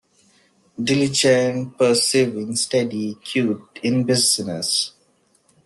[0.83, 4.93] Diligent, persevering, steady, acute in business.